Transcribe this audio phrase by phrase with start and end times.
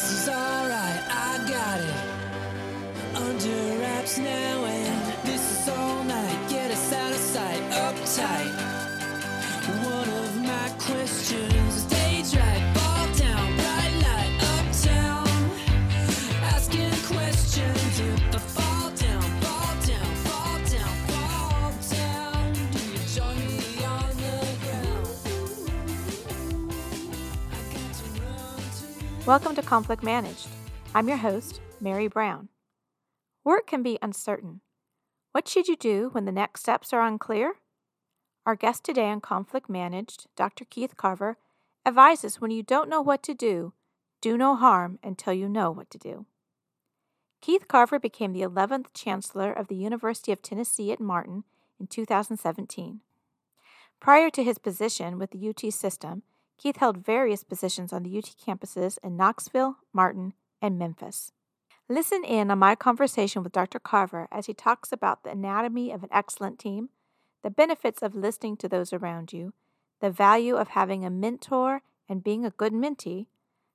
[0.00, 2.00] This is alright, I got it.
[3.14, 4.49] Under wraps now,
[29.30, 30.48] Welcome to Conflict Managed.
[30.92, 32.48] I'm your host, Merry Brown.
[33.44, 34.60] Work can be uncertain.
[35.30, 37.54] What should you do when the next steps are unclear?
[38.44, 40.64] Our guest today on Conflict Managed, Dr.
[40.64, 41.36] Keith Carver,
[41.86, 43.72] advises when you don't know what to do,
[44.20, 46.26] do no harm until you know what to do.
[47.40, 51.44] Keith Carver became the 11th Chancellor of the University of Tennessee at Martin
[51.78, 52.98] in 2017.
[54.00, 56.24] Prior to his position with the UT system,
[56.60, 61.32] Keith held various positions on the UT campuses in Knoxville, Martin, and Memphis.
[61.88, 63.78] Listen in on my conversation with Dr.
[63.78, 66.90] Carver as he talks about the anatomy of an excellent team,
[67.42, 69.54] the benefits of listening to those around you,
[70.02, 71.80] the value of having a mentor
[72.10, 73.28] and being a good mentee,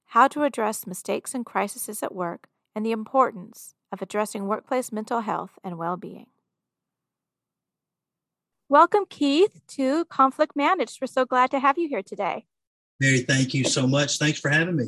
[0.09, 5.21] how to address mistakes and crises at work, and the importance of addressing workplace mental
[5.21, 6.27] health and well being.
[8.69, 10.99] Welcome, Keith, to Conflict Managed.
[11.01, 12.45] We're so glad to have you here today.
[12.99, 14.17] Merry, thank you so much.
[14.17, 14.85] Thanks for having me.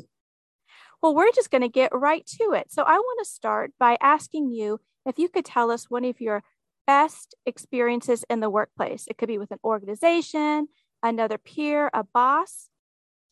[1.01, 2.71] Well, we're just going to get right to it.
[2.71, 6.19] So, I want to start by asking you if you could tell us one of
[6.19, 6.43] your
[6.87, 9.05] best experiences in the workplace.
[9.07, 10.69] It could be with an organization,
[11.03, 12.69] another peer, a boss.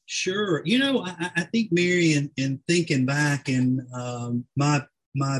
[0.05, 0.61] Sure.
[0.65, 4.83] You know, I, I think Merry, in, in thinking back in um, my
[5.15, 5.39] my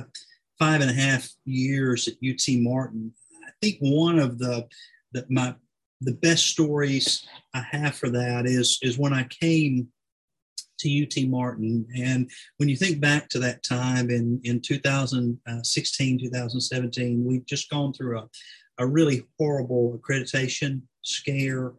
[0.58, 3.11] five and a half years at UT Martin,
[3.45, 4.67] I think one of the,
[5.11, 5.56] the my
[6.01, 9.89] the best stories I have for that is is when I came
[10.79, 11.85] to UT Martin.
[11.97, 17.94] And when you think back to that time in, in 2016, 2017, we've just gone
[17.94, 18.28] through a,
[18.79, 21.73] a really horrible accreditation scare.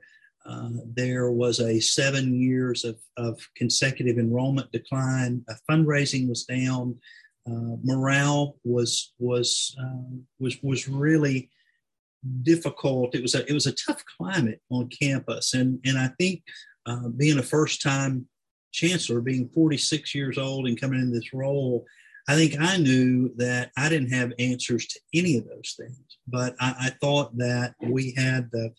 [0.47, 5.44] Uh, there was a seven years of, of consecutive enrollment decline.
[5.48, 6.97] Uh, fundraising was down.
[7.48, 11.48] Uh, morale was was uh, was was really
[12.42, 13.14] difficult.
[13.14, 16.42] It was a it was a tough climate on campus, and and I think
[16.87, 18.26] uh, being a first time
[18.72, 21.86] chancellor, being 46 years old and coming in this role,
[22.28, 26.54] I think I knew that I didn't have answers to any of those things, but
[26.60, 28.72] I, I thought that we had the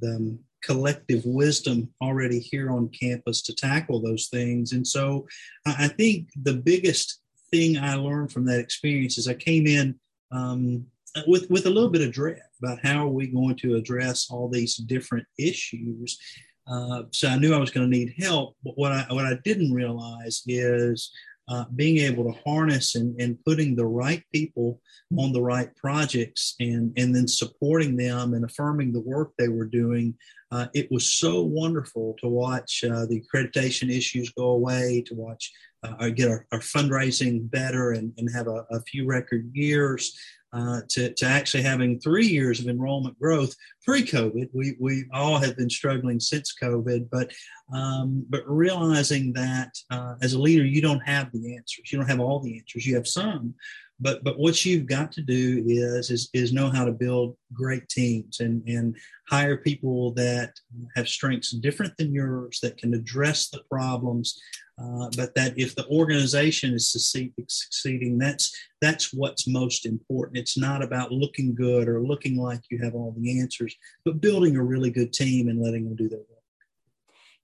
[0.00, 5.26] the collective wisdom already here on campus to tackle those things, and so
[5.66, 9.98] I, I think the biggest thing I learned from that experience is I came in.
[10.32, 10.86] Um,
[11.26, 14.48] with with a little bit of dread about how are we going to address all
[14.48, 16.18] these different issues.
[16.66, 18.56] Uh, so I knew I was going to need help.
[18.64, 21.10] But what I what I didn't realize is
[21.48, 24.80] uh, being able to harness and, and putting the right people
[25.18, 29.66] on the right projects and and then supporting them and affirming the work they were
[29.66, 30.14] doing.
[30.50, 35.52] Uh, it was so wonderful to watch uh, the accreditation issues go away, to watch
[35.82, 40.16] uh, get our, our, fundraising better and, and have a, a few record years
[40.54, 43.54] uh, to, to actually having three years of enrollment growth
[43.84, 44.48] pre-COVID.
[44.52, 47.32] We, we all have been struggling since COVID, but
[47.74, 51.90] um, but realizing that uh, as a leader, you don't have the answers.
[51.90, 52.86] You don't have all the answers.
[52.86, 53.54] You have some,
[54.00, 57.88] but but what you've got to do is is, is know how to build great
[57.88, 58.96] teams and and
[59.28, 60.52] hire people that
[60.94, 64.38] have strengths different than yours that can address the problems
[64.76, 70.38] uh, but that if the organization is succeeding, that's that's what's most important.
[70.38, 74.56] It's not about looking good or looking like you have all the answers, but building
[74.56, 76.28] a really good team and letting them do their work.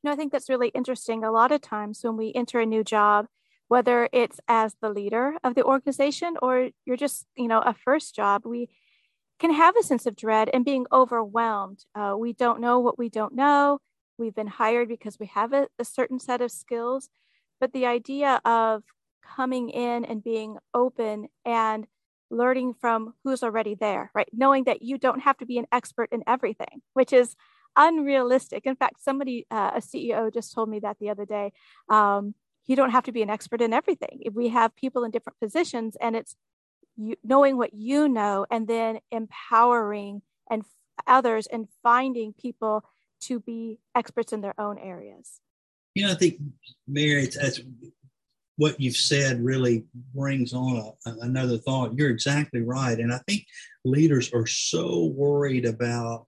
[0.03, 1.23] You know, I think that's really interesting.
[1.23, 3.27] A lot of times when we enter a new job,
[3.69, 8.15] whether it's as the leader of the organization or you're just, you know, a first
[8.17, 8.69] job, we
[9.39, 11.85] can have a sense of dread and being overwhelmed.
[11.95, 13.79] Uh, we don't know what we don't know.
[14.19, 17.09] We've been hired because we have a, a certain set of skills
[17.61, 18.83] but the idea of
[19.37, 21.87] coming in and being open and
[22.31, 24.29] learning from who's already there, right?
[24.33, 27.37] Knowing that you don't have to be an expert in everything, which is
[27.77, 28.67] unrealistic.
[28.67, 31.53] In fact, somebody, uh, a CEO, just told me that the other day.
[31.89, 32.35] Um,
[32.67, 34.21] you don't have to be an expert in everything.
[34.21, 36.37] If we have people in different positions, and it's
[36.97, 40.63] you, knowing what you know, and then empowering and
[41.07, 42.85] others, and finding people
[43.23, 45.41] to be experts in their own areas.
[45.95, 46.39] You know, I think,
[46.87, 47.61] Merry, it's, it's
[48.57, 49.85] what you've said really
[50.15, 51.95] brings on a, another thought.
[51.97, 52.99] You're exactly right.
[52.99, 53.47] And I think
[53.85, 56.27] leaders are so worried about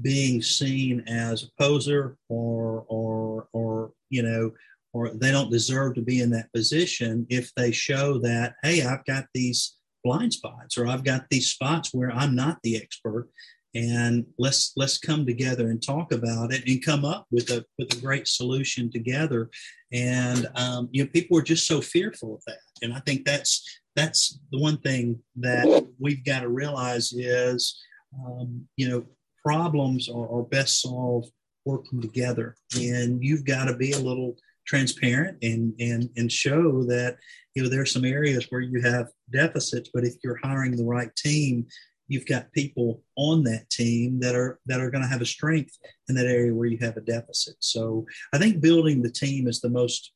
[0.00, 4.52] being seen as a poser or, or, or, you know,
[4.92, 9.04] or they don't deserve to be in that position if they show that, hey, I've
[9.04, 13.28] got these blind spots or I've got these spots where I'm not the expert
[13.74, 17.92] and let's let's come together and talk about it and come up with a with
[17.96, 19.50] a great solution together.
[19.92, 22.58] And um, you know people are just so fearful of that.
[22.82, 27.78] And i think that's that's the one thing that we've got to realize is
[28.18, 29.04] um, you know
[29.44, 31.30] problems are, are best solved
[31.64, 32.56] working together.
[32.74, 34.36] And you've got to be a little
[34.66, 37.16] transparent and and and show that
[37.54, 40.84] you know there are some areas where you have deficits but if you're hiring the
[40.84, 41.66] right team
[42.10, 45.78] you've got people on that team that are that are going to have a strength
[46.08, 47.54] in that area where you have a deficit.
[47.60, 48.04] So
[48.34, 50.12] i think building the team is the most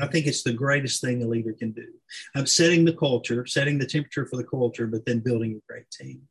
[0.00, 1.86] i think it's the greatest thing a leader can do.
[2.34, 5.90] I'm setting the culture setting the temperature for the culture but then building a great
[5.90, 6.22] team.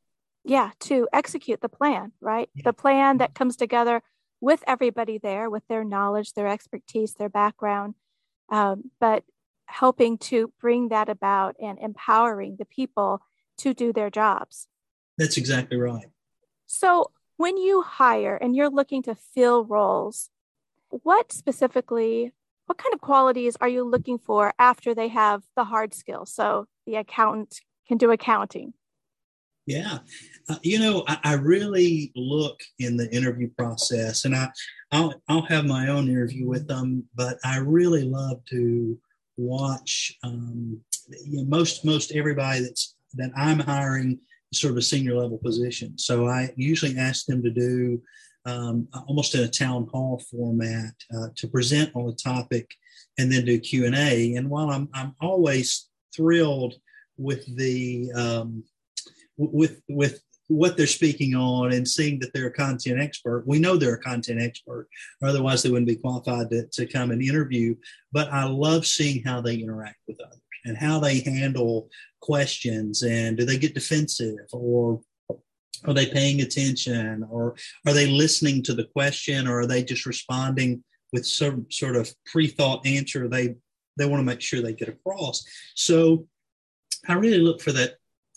[0.43, 2.49] Yeah to execute the plan right?
[2.55, 2.63] Yeah.
[2.65, 4.01] the plan that comes together
[4.41, 7.95] with everybody there with their knowledge, their expertise, their background,
[8.49, 9.23] um, but
[9.67, 13.21] helping to bring that about and empowering the people
[13.57, 14.67] to do their jobs.
[15.17, 16.05] That's exactly right.
[16.65, 20.29] So, when you hire and you're looking to fill roles,
[20.89, 22.31] what specifically,
[22.65, 26.33] what kind of qualities are you looking for after they have the hard skills?
[26.33, 28.73] So, the accountant can do accounting,
[29.65, 29.99] yeah,
[30.49, 34.49] uh, you know, I, I, really look in the interview process, and I
[34.91, 38.99] I'll, I'll have my own interview with them, but I really love to
[39.37, 40.17] watch.
[40.21, 40.81] Um,
[41.25, 44.19] you know, most most everybody that's that I'm hiring
[44.53, 48.01] sort of a senior level position, so I usually ask them to do
[48.45, 52.69] um, almost in a town hall format uh, to present on a topic
[53.17, 54.35] and then do Q and A.
[54.35, 56.75] And while I'm I'm always thrilled
[57.17, 58.63] with the um,
[59.37, 63.45] with with what they're speaking on and seeing that they're a content expert.
[63.47, 64.87] We know they're a content expert,
[65.21, 67.75] or otherwise they wouldn't be qualified to, to come and interview.
[68.11, 71.89] But I love seeing how they interact with others and how they handle
[72.21, 75.01] questions and do they get defensive or
[75.85, 77.55] are they paying attention or
[77.85, 82.09] are they listening to the question or are they just responding with some sort of
[82.25, 83.55] pre-thought answer they
[83.97, 85.45] they want to make sure they get across?
[85.75, 86.27] So
[87.07, 87.95] i really look for that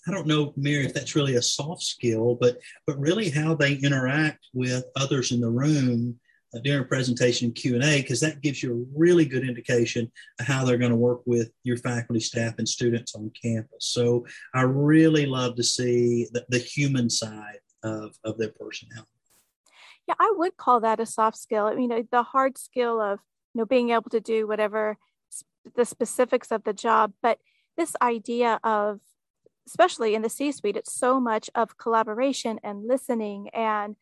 [0.09, 3.75] I don't know, Merry, if that's really a soft skill, but but really how they
[3.75, 6.21] interact with others in the room
[6.63, 10.11] during presentation Q and A, because that gives you a really good indication
[10.41, 13.87] of how they're going to work with your faculty, staff, and students on campus.
[13.87, 19.11] So I really love to see the, the human side of of their personality.
[20.07, 21.67] Yeah, I would call that a soft skill.
[21.67, 23.21] I mean, the hard skill of
[23.55, 24.97] you know being able to do whatever
[25.75, 27.39] the specifics of the job, but
[27.77, 29.01] this idea of
[29.67, 33.97] especially in the C suite, it's so much of collaboration and listening and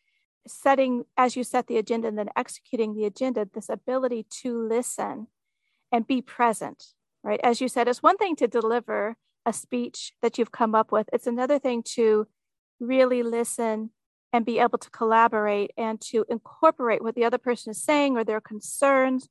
[0.46, 5.28] setting, as you set the agenda and then executing the agenda, this ability to listen
[5.92, 6.84] and be present,
[7.22, 7.40] right?
[7.42, 11.08] As you said, it's one thing to deliver a speech that you've come up with,
[11.12, 12.26] it's another thing to
[12.80, 13.90] really listen
[14.32, 18.24] and be able to collaborate and to incorporate what the other person is saying or
[18.24, 19.28] their concerns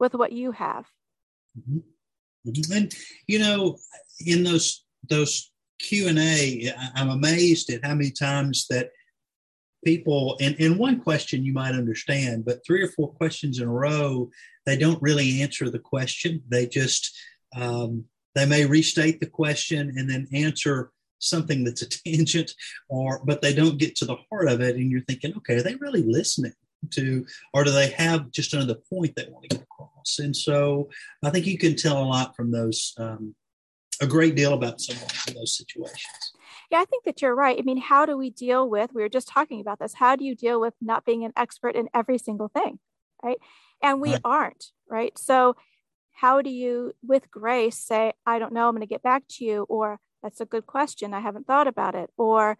[0.00, 0.86] with what you have.
[1.56, 2.72] Mm-hmm.
[2.72, 2.92] And
[3.26, 3.76] you know,
[4.26, 8.90] in those those Q&A, I'm amazed at how many times that
[9.84, 13.72] people, and, and one question you might understand, but three or four questions in a
[13.72, 14.30] row,
[14.66, 16.42] they don't really answer the question.
[16.48, 17.16] They just,
[17.56, 22.52] um, they may restate the question and then answer something that's a tangent
[22.88, 25.62] or but they don't get to the heart of it and you're thinking okay are
[25.62, 26.52] they really listening
[26.88, 30.88] to or do they have just another point they want to get across and so
[31.22, 33.34] i think you can tell a lot from those um,
[34.00, 36.29] a great deal about someone in those situations.
[36.70, 37.58] Yeah, I think that you're right.
[37.58, 40.24] I mean, how do we deal with, we were just talking about this, how do
[40.24, 42.78] you deal with not being an expert in every single thing,
[43.24, 43.38] right?
[43.82, 44.20] And we right.
[44.24, 45.18] aren't, right?
[45.18, 45.56] So,
[46.12, 49.44] how do you, with grace, say, I don't know, I'm going to get back to
[49.44, 52.58] you, or that's a good question, I haven't thought about it, or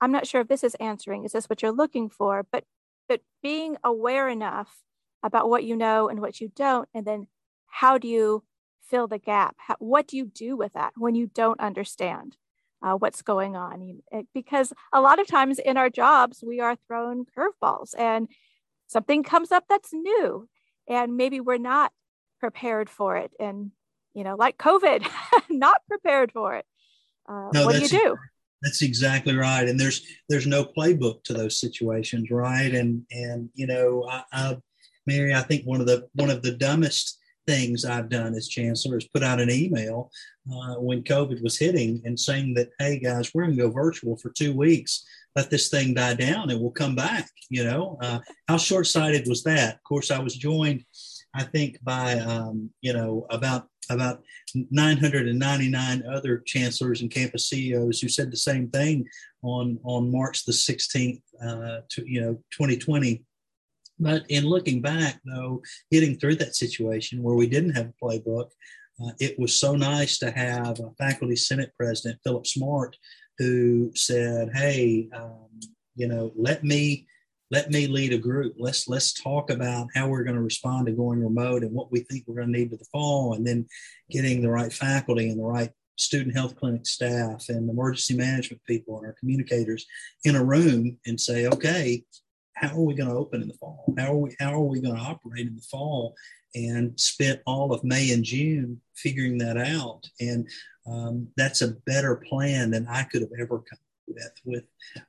[0.00, 2.46] I'm not sure if this is answering, is this what you're looking for?
[2.52, 2.64] But,
[3.08, 4.82] but being aware enough
[5.22, 7.26] about what you know and what you don't, and then
[7.66, 8.44] how do you
[8.82, 9.56] fill the gap?
[9.58, 12.36] How, what do you do with that when you don't understand
[12.82, 14.00] uh, what's going on?
[14.34, 18.28] Because a lot of times in our jobs, we are thrown curveballs and
[18.86, 20.48] something comes up that's new,
[20.88, 21.92] and maybe we're not
[22.40, 23.32] prepared for it.
[23.38, 23.72] And,
[24.14, 25.06] you know, like COVID,
[25.50, 26.64] not prepared for it.
[27.28, 28.16] Uh, no, what do you do?
[28.62, 32.74] That's exactly right, and there's there's no playbook to those situations, right?
[32.74, 34.56] And and you know, I, I,
[35.06, 37.17] Merry, I think one of the one of the dumbest
[37.48, 40.10] things I've done as chancellor is put out an email
[40.52, 44.18] uh, when COVID was hitting and saying that, hey guys, we're going to go virtual
[44.18, 45.06] for two weeks.
[45.34, 47.26] Let this thing die down and we'll come back.
[47.48, 49.76] You know, uh, how short sighted was that?
[49.76, 50.84] Of course, I was joined.
[51.34, 54.22] I think by um, you know about about
[54.54, 59.06] 999 other chancellors and campus CEOs who said the same thing
[59.42, 63.24] on on March the 16th, uh, to you know 2020.
[64.00, 68.50] But in looking back, though, getting through that situation where we didn't have a playbook,
[69.02, 72.96] uh, it was so nice to have a faculty senate president, Philip Smart,
[73.38, 75.48] who said, "Hey, um,
[75.94, 77.06] you know, let me
[77.50, 78.54] let me lead a group.
[78.58, 82.00] Let's let's talk about how we're going to respond to going remote and what we
[82.00, 83.66] think we're going to need to the fall, and then
[84.10, 88.98] getting the right faculty and the right student health clinic staff and emergency management people
[88.98, 89.84] and our communicators
[90.24, 92.04] in a room and say, okay,
[92.60, 93.92] how are we going to open in the fall?
[93.98, 96.14] How are we how are we going to operate in the fall?
[96.54, 100.48] And spent all of May and June figuring that out, and
[100.90, 104.64] um, that's a better plan than I could have ever come with with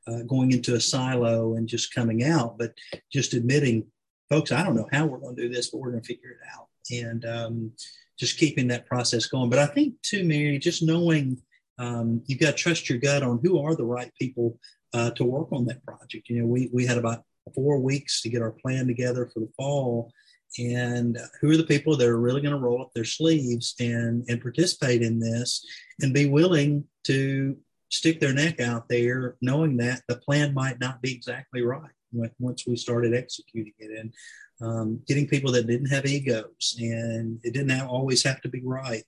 [0.07, 2.73] uh, going into a silo and just coming out, but
[3.11, 3.85] just admitting,
[4.29, 6.31] folks, I don't know how we're going to do this, but we're going to figure
[6.31, 7.71] it out, and um,
[8.19, 9.49] just keeping that process going.
[9.49, 11.41] But I think too, Mary, just knowing
[11.77, 14.59] um, you've got to trust your gut on who are the right people
[14.93, 16.29] uh, to work on that project.
[16.29, 19.51] You know, we we had about four weeks to get our plan together for the
[19.57, 20.11] fall
[20.57, 24.25] and who are the people that are really going to roll up their sleeves and
[24.29, 25.63] and participate in this
[26.01, 27.55] and be willing to
[27.89, 32.65] stick their neck out there, knowing that the plan might not be exactly right once
[32.65, 34.13] we started executing it, and
[34.61, 38.61] um, getting people that didn't have egos, and it didn't have, always have to be
[38.63, 39.03] right.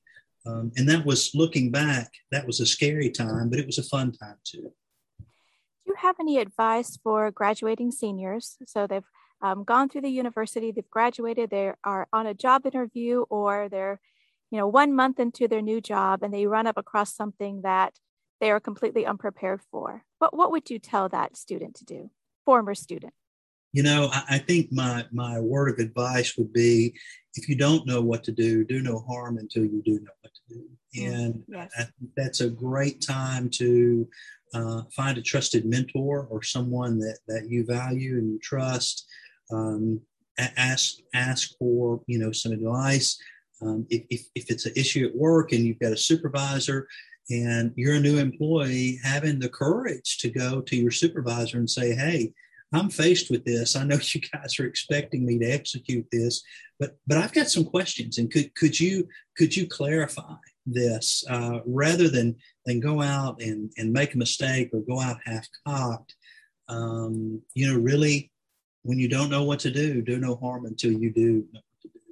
[0.46, 3.84] Um, and that was looking back, that was a scary time, but it was a
[3.84, 4.72] fun time too.
[5.92, 8.58] Do you have any advice for graduating seniors?
[8.66, 9.04] So they've
[9.42, 14.00] um, gone through the university, they've graduated, they are on a job interview, or they're,
[14.52, 18.00] you know, one month into their new job, and they run up across something that
[18.40, 20.06] they are completely unprepared for.
[20.18, 22.10] But what would you tell that student to do,
[22.46, 23.12] former student?
[23.74, 26.98] You know, I, I think my my word of advice would be,
[27.36, 30.34] if you don't know what to do, do no harm until you do know what
[30.34, 30.70] to do.
[30.98, 31.72] Mm, and yes.
[31.78, 34.08] I, that's a great time to
[34.54, 39.08] uh, find a trusted mentor or someone that that you value and you trust.
[39.52, 40.02] Um,
[40.38, 43.20] ask ask for you know some advice.
[43.62, 46.88] Um, if, if, if, it's an issue at work and you've got a supervisor,
[47.32, 51.94] and you're a new employee having the courage to go to your supervisor and say
[51.94, 52.34] hey
[52.74, 56.44] i'm faced with this i know you guys are expecting me to execute this
[56.80, 61.60] but but i've got some questions and could could you could you clarify this uh,
[61.66, 66.16] rather than than go out and and make a mistake or go out half cocked
[66.70, 68.32] um, you know really
[68.84, 71.46] when you don't know what to do do no harm until you do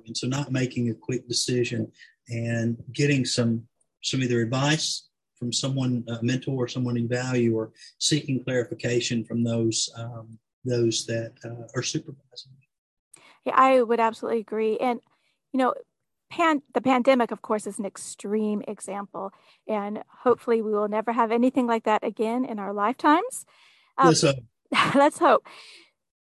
[0.06, 1.92] and so not making a quick decision
[2.30, 3.64] and getting some
[4.02, 9.90] some either advice from someone, a mentor, someone in value, or seeking clarification from those
[9.98, 12.52] um, those that uh, are supervising.
[13.46, 14.78] Yeah, I would absolutely agree.
[14.78, 15.00] And
[15.54, 15.74] you know,
[16.30, 19.32] pan- the pandemic, of course, is an extreme example,
[19.68, 23.46] and hopefully, we will never have anything like that again in our lifetimes.
[23.98, 24.36] Um, let's hope.
[24.96, 25.46] let's hope.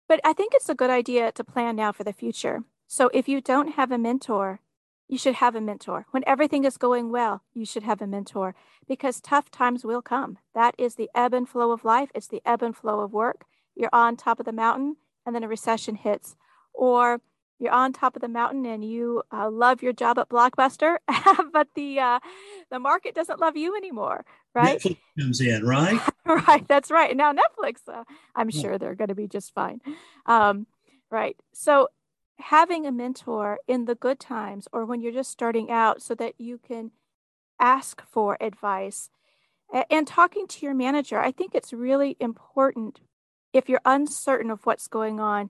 [0.07, 2.63] But I think it's a good idea to plan now for the future.
[2.87, 4.59] So if you don't have a mentor,
[5.07, 6.05] you should have a mentor.
[6.11, 8.55] When everything is going well, you should have a mentor
[8.87, 10.37] because tough times will come.
[10.53, 13.45] That is the ebb and flow of life, it's the ebb and flow of work.
[13.75, 16.35] You're on top of the mountain and then a recession hits,
[16.73, 17.21] or
[17.63, 20.97] you're on top of the mountain and you uh, love your job at Blockbuster,
[21.53, 22.19] but the uh,
[22.69, 24.79] the market doesn't love you anymore, right?
[24.79, 25.99] Netflix comes in, right?
[26.25, 27.15] right, that's right.
[27.15, 28.03] Now Netflix, uh,
[28.35, 29.81] I'm sure they're going to be just fine,
[30.25, 30.67] um,
[31.09, 31.37] right?
[31.53, 31.87] So
[32.39, 36.33] having a mentor in the good times or when you're just starting out so that
[36.37, 36.91] you can
[37.59, 39.09] ask for advice
[39.89, 41.19] and talking to your manager.
[41.19, 42.99] I think it's really important
[43.53, 45.49] if you're uncertain of what's going on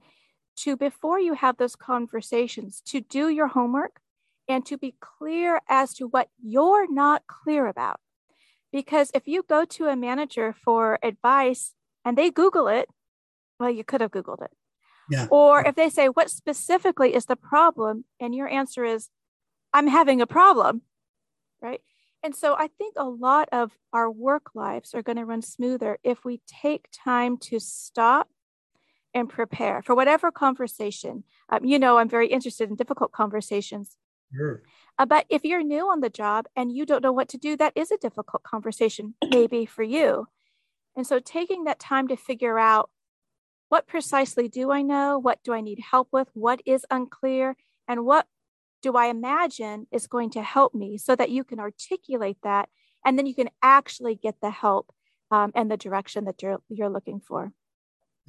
[0.57, 3.99] to, before you have those conversations, to do your homework
[4.47, 7.99] and to be clear as to what you're not clear about.
[8.71, 12.89] Because if you go to a manager for advice and they Google it,
[13.59, 14.51] well, you could have Googled it.
[15.09, 15.27] Yeah.
[15.29, 18.05] Or if they say, What specifically is the problem?
[18.19, 19.09] And your answer is,
[19.73, 20.81] I'm having a problem,
[21.61, 21.81] right?
[22.23, 25.99] And so I think a lot of our work lives are going to run smoother
[26.03, 28.29] if we take time to stop
[29.13, 31.23] and prepare for whatever conversation.
[31.49, 33.95] Um, you know, I'm very interested in difficult conversations.
[34.35, 34.63] Sure.
[34.97, 37.55] Uh, but if you're new on the job and you don't know what to do,
[37.57, 40.27] that is a difficult conversation, maybe for you.
[40.95, 42.89] And so taking that time to figure out
[43.69, 45.17] what precisely do I know?
[45.17, 46.29] What do I need help with?
[46.33, 47.55] What is unclear?
[47.87, 48.27] And what
[48.83, 52.69] do I imagine is going to help me so that you can articulate that
[53.05, 54.93] and then you can actually get the help
[55.31, 57.51] um, and the direction that you're, you're looking for.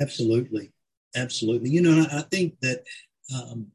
[0.01, 0.73] Absolutely.
[1.17, 1.71] Absolutely.
[1.71, 2.83] You know, I think that
[3.35, 3.67] um,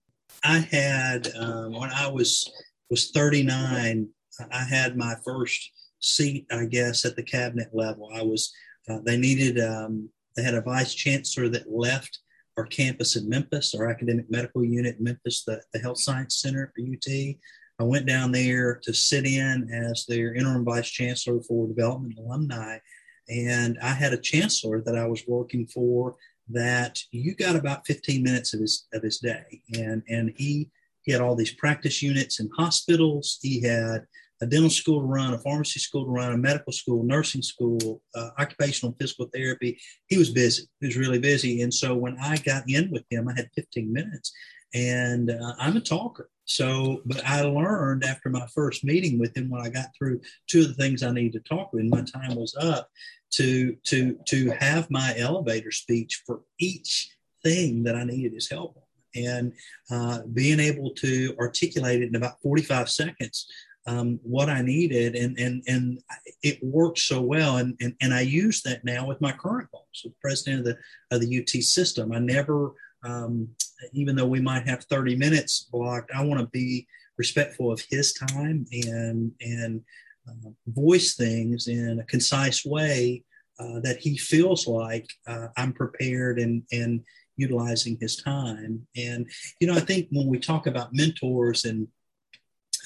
[0.43, 2.51] I had um, when I was
[2.89, 4.07] was 39,
[4.51, 5.71] I had my first
[6.01, 8.09] seat, I guess, at the cabinet level.
[8.13, 8.53] I was
[8.89, 12.19] uh, they needed um, they had a vice chancellor that left
[12.57, 16.73] our campus in Memphis, our academic medical unit in Memphis, the, the health science center
[16.75, 17.35] for UT.
[17.79, 22.79] I went down there to sit in as their interim vice chancellor for development alumni.
[23.29, 26.15] And I had a chancellor that I was working for
[26.49, 29.61] that you got about 15 minutes of his of his day.
[29.75, 30.69] And and he
[31.03, 33.39] he had all these practice units in hospitals.
[33.41, 34.05] He had
[34.41, 38.01] a dental school to run, a pharmacy school to run, a medical school, nursing school,
[38.15, 39.79] uh, occupational physical therapy.
[40.07, 40.63] He was busy.
[40.79, 41.61] He was really busy.
[41.61, 44.31] And so when I got in with him, I had 15 minutes
[44.73, 46.29] and uh, I'm a talker.
[46.45, 50.61] So, but I learned after my first meeting with him when I got through two
[50.61, 52.89] of the things I needed to talk with, my time was up
[53.31, 57.09] to to to have my elevator speech for each
[57.43, 58.83] thing that I needed his help on.
[59.15, 59.53] And
[59.89, 63.47] uh, being able to articulate it in about 45 seconds
[63.89, 65.99] um, what I needed, and and and
[66.43, 67.57] it worked so well.
[67.57, 70.77] And, and and I use that now with my current boss, the president of the
[71.15, 72.11] of the UT system.
[72.11, 73.47] I never, um,
[73.93, 78.13] even though we might have 30 minutes blocked, I want to be respectful of his
[78.13, 79.81] time and and
[80.29, 83.23] uh, voice things in a concise way
[83.59, 87.01] uh, that he feels like uh, I'm prepared and and
[87.37, 88.85] utilizing his time.
[88.95, 91.87] And you know, I think when we talk about mentors and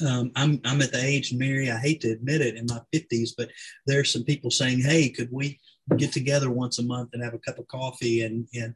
[0.05, 1.69] um, I'm I'm at the age, Merry.
[1.69, 3.49] I hate to admit it, in my 50s, but
[3.85, 5.59] there's some people saying, "Hey, could we
[5.97, 8.73] get together once a month and have a cup of coffee and and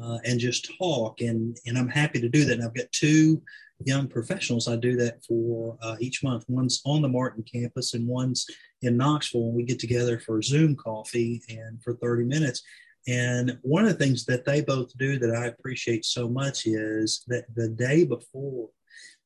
[0.00, 2.58] uh, and just talk?" And and I'm happy to do that.
[2.58, 3.42] And I've got two
[3.84, 4.68] young professionals.
[4.68, 6.44] I do that for uh, each month.
[6.48, 8.46] One's on the Martin campus, and one's
[8.82, 9.46] in Knoxville.
[9.46, 12.62] And we get together for Zoom coffee and for 30 minutes.
[13.08, 17.24] And one of the things that they both do that I appreciate so much is
[17.28, 18.68] that the day before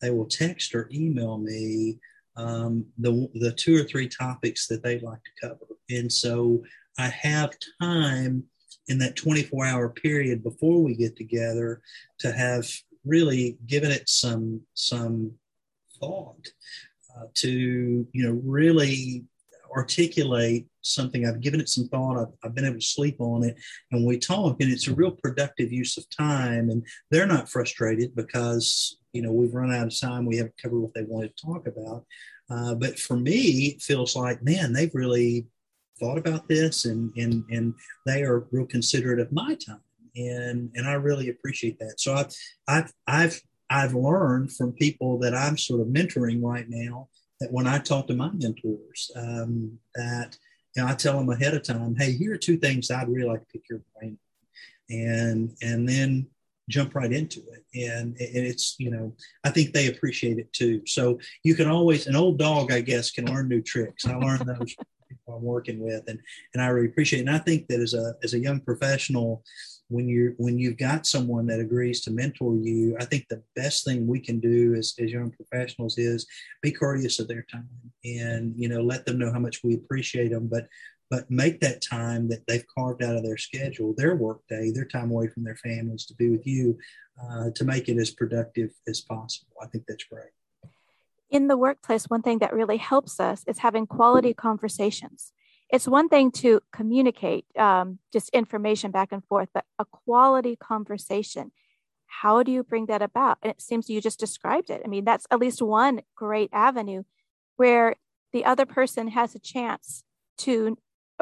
[0.01, 1.99] they will text or email me
[2.37, 5.67] um, the, the two or three topics that they'd like to cover.
[5.91, 6.63] And so
[6.99, 8.45] I have time
[8.89, 11.81] in that 24 hour period before we get together
[12.19, 12.69] to have
[13.05, 15.33] really given it some, some
[16.01, 16.49] thought
[17.17, 19.25] uh, to, you know, really
[19.75, 21.27] articulate something.
[21.27, 22.21] I've given it some thought.
[22.21, 23.57] I've, I've, been able to sleep on it,
[23.91, 26.71] and we talk, and it's a real productive use of time.
[26.71, 30.27] And they're not frustrated because you know we've run out of time.
[30.27, 32.05] We haven't covered what they wanted to talk about.
[32.51, 35.47] Uh, but for me, it feels like man, they've really
[35.99, 37.75] thought about this, and and and
[38.07, 39.81] they are real considerate of my time,
[40.17, 42.01] and and I really appreciate that.
[42.01, 42.33] So I've
[42.69, 47.09] I've I've I've learned from people that I'm sort of mentoring right now
[47.41, 50.37] that when I talk to my mentors, um, that
[50.77, 53.29] you know, I tell them ahead of time, hey, here are two things I'd really
[53.29, 54.19] like to pick your brain,
[54.91, 56.27] and and then
[56.69, 57.65] jump right into it.
[57.91, 60.83] And, and it's you know, I think they appreciate it too.
[60.87, 64.07] So you can always an old dog, I guess, can learn new tricks.
[64.07, 64.75] I learned those
[65.29, 66.19] I'm working with, and
[66.55, 67.27] and I really appreciate it.
[67.27, 69.43] And I think that as a as a young professional,
[69.89, 73.85] when you're when you've got someone that agrees to mentor you i think the best
[73.85, 76.27] thing we can do as, as young professionals is
[76.63, 77.69] be courteous of their time
[78.05, 80.67] and you know let them know how much we appreciate them but
[81.11, 84.87] but make that time that they've carved out of their schedule their work day their
[84.87, 86.77] time away from their families to be with you
[87.23, 90.31] uh, to make it as productive as possible i think that's great
[91.35, 95.33] in the workplace one thing that really helps us is having quality conversations
[95.71, 101.53] it's one thing to communicate um, just information back and forth, but a quality conversation.
[102.07, 103.39] How do you bring that about?
[103.43, 104.83] And it seems you just described it.
[104.85, 107.03] I mean, that's at least one great avenue
[107.57, 107.97] where
[108.33, 110.05] the other person has a chance
[110.39, 110.77] to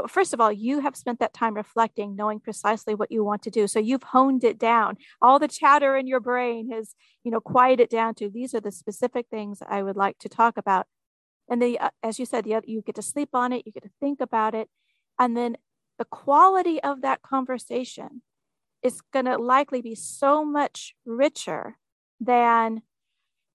[0.09, 3.51] first of all you have spent that time reflecting knowing precisely what you want to
[3.51, 3.67] do.
[3.67, 4.97] So you've honed it down.
[5.21, 8.73] All the chatter in your brain has you know quieted down to these are the
[8.73, 10.87] specific things i would like to talk about.
[11.49, 13.73] And the uh, as you said the other, you get to sleep on it you
[13.73, 14.69] get to think about it
[15.19, 15.57] and then
[15.99, 18.23] the quality of that conversation
[18.83, 21.77] is going to likely be so much richer
[22.21, 22.83] than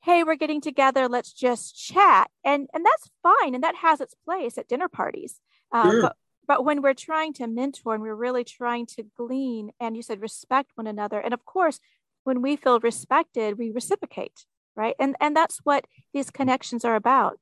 [0.03, 2.29] hey we're getting together let's just chat.
[2.43, 5.41] And and that's fine and that has its place at dinner parties.
[5.71, 6.01] Um, sure.
[6.03, 6.15] but
[6.47, 10.21] but when we're trying to mentor and we're really trying to glean and you said
[10.21, 11.79] respect one another and of course
[12.23, 17.39] when we feel respected we reciprocate right and and that's what these connections are about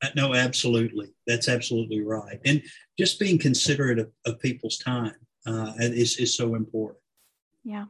[0.00, 1.08] uh, no, absolutely.
[1.26, 2.38] That's absolutely right.
[2.44, 2.62] And
[2.98, 7.00] just being considerate of, of people's time uh, is, is so important.
[7.64, 7.86] Yeah.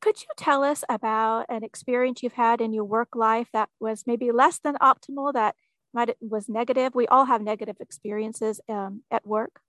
[0.00, 4.04] Could you tell us about an experience you've had in your work life that was
[4.06, 5.54] maybe less than optimal, that
[5.92, 6.94] might was negative?
[6.94, 9.60] We all have negative experiences um, at work.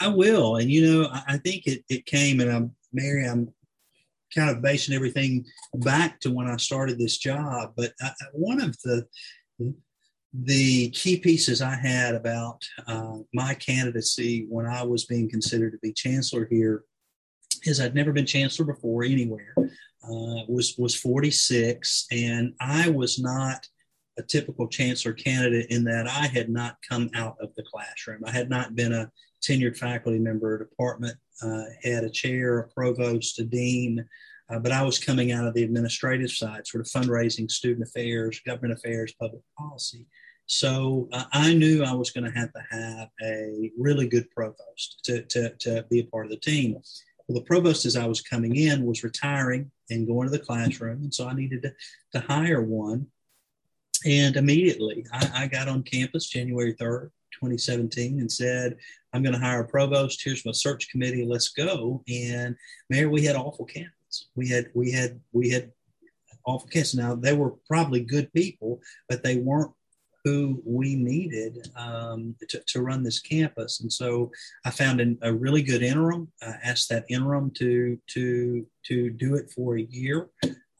[0.00, 3.26] I will, and you know, I, I think it, it came, and I'm Mary.
[3.26, 3.52] I'm
[4.34, 7.72] kind of basing everything back to when I started this job.
[7.76, 9.06] But I, one of the
[10.32, 15.78] the key pieces I had about uh, my candidacy when I was being considered to
[15.78, 16.84] be chancellor here
[17.64, 19.54] is I'd never been chancellor before anywhere.
[19.58, 23.66] Uh, was was 46, and I was not
[24.18, 28.22] a typical chancellor candidate in that I had not come out of the classroom.
[28.24, 29.10] I had not been a
[29.42, 34.04] tenured faculty member, a department uh, head, a chair, a provost, a dean,
[34.48, 38.40] uh, but I was coming out of the administrative side, sort of fundraising, student affairs,
[38.46, 40.06] government affairs, public policy.
[40.46, 45.00] So uh, I knew I was going to have to have a really good provost
[45.04, 46.76] to, to, to be a part of the team.
[47.26, 51.02] Well, the provost, as I was coming in, was retiring and going to the classroom.
[51.02, 51.72] And so I needed to,
[52.12, 53.08] to hire one.
[54.04, 58.76] And immediately I, I got on campus January 3rd, 2017, and said,
[59.12, 60.20] I'm going to hire a provost.
[60.22, 61.24] Here's my search committee.
[61.24, 62.02] Let's go.
[62.08, 62.56] And
[62.90, 64.28] Merry, we had awful candidates.
[64.34, 65.72] We had, we had, we had
[66.44, 66.94] awful candidates.
[66.94, 69.72] Now, they were probably good people, but they weren't
[70.26, 73.80] who we needed um, to, to, run this campus.
[73.80, 74.32] And so
[74.64, 76.32] I found an, a really good interim.
[76.42, 80.28] I asked that interim to to to do it for a year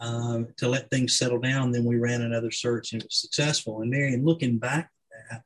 [0.00, 1.72] um, to let things settle down.
[1.72, 3.80] Then we ran another search and it was successful.
[3.80, 5.42] And Marion, looking back at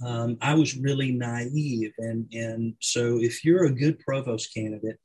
[0.00, 1.92] that, um, I was really naive.
[1.98, 4.98] And and so if you're a good provost candidate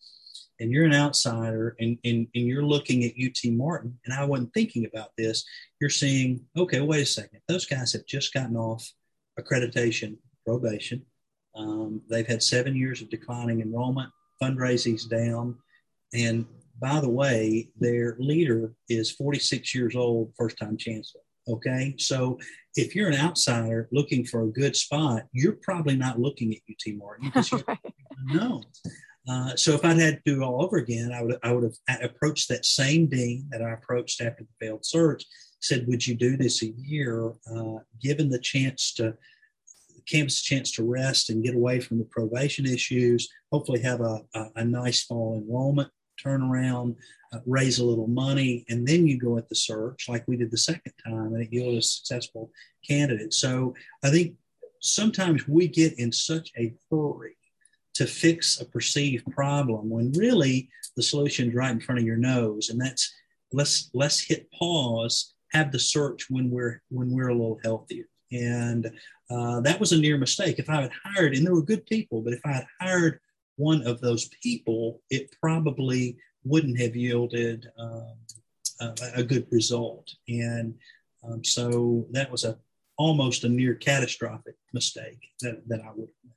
[0.59, 4.53] and you're an outsider and, and, and you're looking at UT Martin, and I wasn't
[4.53, 5.45] thinking about this,
[5.79, 8.91] you're seeing, okay, wait a second, those guys have just gotten off
[9.39, 11.05] accreditation probation.
[11.55, 15.57] Um, they've had seven years of declining enrollment, fundraising's down.
[16.13, 16.45] And
[16.79, 21.21] by the way, their leader is 46 years old, first time chancellor.
[21.47, 21.95] Okay.
[21.97, 22.37] So
[22.75, 26.95] if you're an outsider looking for a good spot, you're probably not looking at UT
[26.95, 27.79] Martin because you right.
[28.25, 28.63] know.
[29.27, 31.63] Uh, so if I'd had to do it all over again, I would I would
[31.63, 35.23] have approached that same dean that I approached after the failed search.
[35.61, 39.15] Said, "Would you do this a year?" Uh, given the chance to
[40.07, 44.45] campus chance to rest and get away from the probation issues, hopefully have a, a,
[44.55, 45.91] a nice fall enrollment
[46.23, 46.95] turnaround,
[47.33, 50.51] uh, raise a little money, and then you go at the search like we did
[50.51, 52.51] the second time, and it yielded a successful
[52.87, 53.33] candidate.
[53.33, 54.35] So I think
[54.81, 57.35] sometimes we get in such a hurry
[57.95, 62.17] to fix a perceived problem when really the solution is right in front of your
[62.17, 63.13] nose and that's
[63.51, 68.89] let's let's hit pause have the search when we're when we're a little healthier and
[69.31, 72.21] uh, that was a near mistake if i had hired and there were good people
[72.21, 73.19] but if i had hired
[73.59, 78.15] one of those people it probably wouldn't have yielded um,
[78.81, 80.73] a, a, good result and
[81.23, 82.57] um, so that was a
[82.97, 86.33] almost a near catastrophic mistake that, that i would have made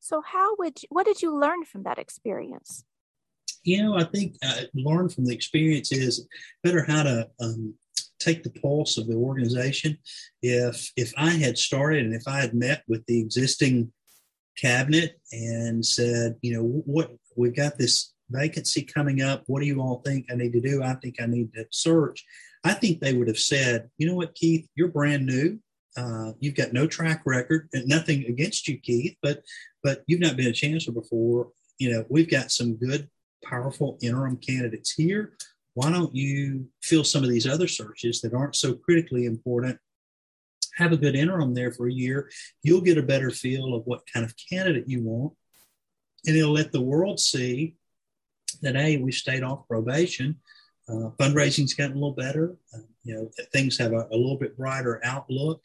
[0.00, 2.84] so, how would you, what did you learn from that experience?
[3.62, 6.26] You know, I think I learned from the experience is
[6.64, 7.74] better how to um,
[8.18, 9.98] take the pulse of the organization.
[10.42, 13.92] If if I had started and if I had met with the existing
[14.56, 19.42] cabinet and said, you know, what we've got this vacancy coming up.
[19.46, 20.82] What do you all think I need to do?
[20.82, 22.24] I think I need to search.
[22.64, 25.58] I think they would have said, you know what, Keith, you're brand new.
[25.96, 29.42] Uh, you've got no track record, and nothing against you, Keith, but
[29.82, 31.48] but you've not been a chancellor before.
[31.78, 33.08] You know, we've got some good,
[33.44, 35.32] powerful interim candidates here.
[35.74, 39.78] Why don't you fill some of these other searches that aren't so critically important?
[40.76, 42.30] Have a good interim there for a year.
[42.62, 45.34] You'll get a better feel of what kind of candidate you want,
[46.26, 47.76] and it'll let the world see
[48.62, 50.36] that hey, we stayed off probation.
[50.88, 52.56] Uh, fundraising's gotten a little better.
[52.74, 55.62] Uh, you know, things have a, a, little bit brighter outlook.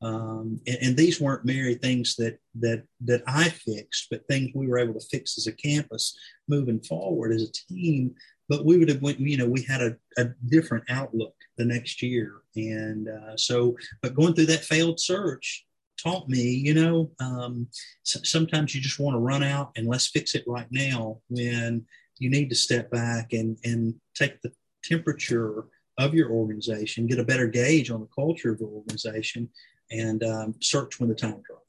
[0.00, 4.68] Um, and, and, these weren't merely things that that that I fixed, but things we
[4.68, 6.16] were able to fix as a campus
[6.46, 8.14] moving forward as a team.
[8.48, 12.02] But we would have went, you know, we had a, a different outlook the next
[12.02, 13.76] year, and uh, so.
[14.00, 15.66] But going through that failed search
[16.02, 17.68] taught me, you know, um,
[18.04, 21.18] sometimes you just want to run out and let's fix it right now.
[21.28, 21.84] When
[22.18, 25.64] you need to step back and and take the temperature
[25.98, 29.50] of your organization, get a better gauge on the culture of the organization,
[29.90, 31.68] and um, search when the time comes.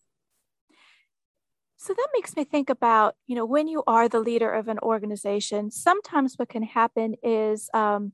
[1.82, 4.80] So that makes me think about, you know, when you are the leader of an
[4.80, 8.12] organization, sometimes what can happen is um,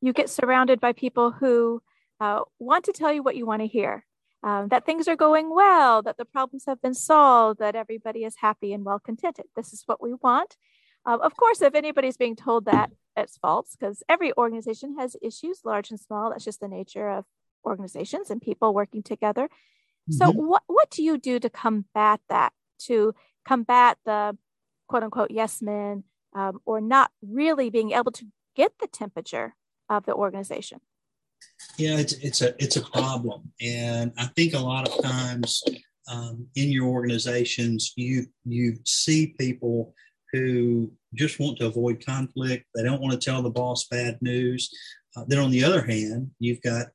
[0.00, 1.82] you get surrounded by people who
[2.20, 4.04] uh, want to tell you what you want to hear.
[4.42, 8.36] Um, that things are going well, that the problems have been solved, that everybody is
[8.38, 9.46] happy and well contented.
[9.56, 10.56] This is what we want.
[11.04, 15.60] Um, of course, if anybody's being told that, it's false because every organization has issues,
[15.64, 16.30] large and small.
[16.30, 17.24] That's just the nature of
[17.64, 19.44] organizations and people working together.
[19.44, 20.12] Mm-hmm.
[20.12, 24.36] So, what, what do you do to combat that, to combat the
[24.86, 26.04] quote unquote yes men,
[26.34, 29.54] um, or not really being able to get the temperature
[29.88, 30.80] of the organization?
[31.78, 35.62] Yeah, it's it's a it's a problem, and I think a lot of times
[36.10, 39.94] um, in your organizations, you you see people
[40.32, 42.66] who just want to avoid conflict.
[42.74, 44.70] They don't want to tell the boss bad news.
[45.16, 46.88] Uh, then on the other hand, you've got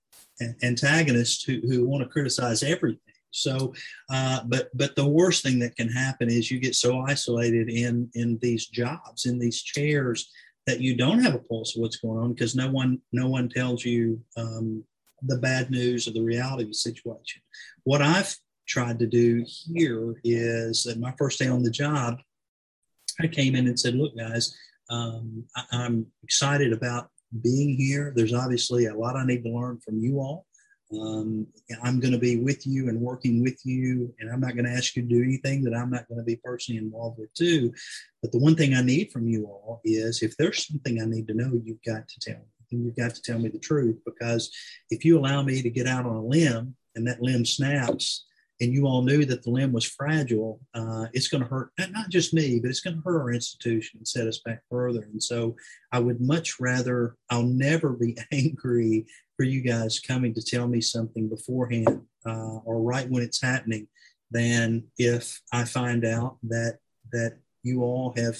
[0.63, 2.99] antagonists who, who want to criticize everything.
[3.31, 3.73] So,
[4.09, 8.09] uh, but but the worst thing that can happen is you get so isolated in
[8.13, 10.29] in these jobs, in these chairs,
[10.71, 13.49] that you don't have a pulse of what's going on because no one no one
[13.49, 14.83] tells you um,
[15.23, 17.41] the bad news or the reality of the situation.
[17.83, 18.33] What I've
[18.67, 22.19] tried to do here is that my first day on the job,
[23.19, 24.55] I came in and said, "Look, guys,
[24.89, 27.09] um, I, I'm excited about
[27.41, 28.13] being here.
[28.15, 30.45] There's obviously a lot I need to learn from you all.
[30.93, 31.47] Um,
[31.83, 34.71] I'm going to be with you and working with you, and I'm not going to
[34.71, 37.73] ask you to do anything that I'm not going to be personally involved with too.
[38.21, 41.27] But the one thing I need from you all is if there's something I need
[41.27, 42.45] to know, you've got to tell me.
[42.71, 44.49] And you've got to tell me the truth because
[44.89, 48.25] if you allow me to get out on a limb and that limb snaps,
[48.61, 52.09] and you all knew that the limb was fragile, uh, it's going to hurt not
[52.09, 55.01] just me, but it's going to hurt our institution and set us back further.
[55.11, 55.55] And so
[55.91, 60.79] I would much rather, I'll never be angry for you guys coming to tell me
[60.79, 63.87] something beforehand uh, or right when it's happening
[64.29, 66.77] than if I find out that
[67.11, 68.37] that you all have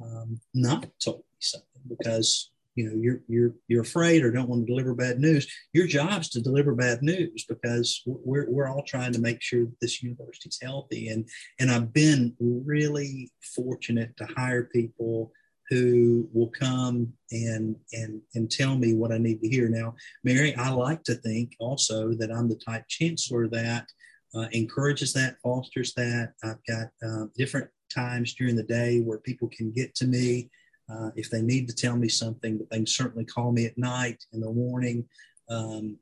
[0.00, 4.66] um, not told me something because you know you're you're you're afraid or don't want
[4.66, 9.12] to deliver bad news your job's to deliver bad news because we're, we're all trying
[9.12, 11.08] to make sure that this university's healthy.
[11.08, 15.32] And and i've been really fortunate to hire people
[15.70, 19.68] who will come and and and tell me what i need to hear.
[19.68, 23.86] Now Merry i like to think also that i'm the type chancellor that
[24.34, 26.32] uh, encourages that fosters that.
[26.42, 30.50] I've got uh, different times during the day where people can get to me
[30.92, 33.78] uh, if they need to tell me something, but they can certainly call me at
[33.78, 35.04] night, in the morning.
[35.48, 35.98] Um,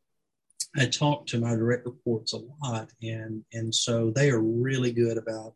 [0.76, 5.18] I talk to my direct reports a lot, and and so they are really good
[5.18, 5.54] about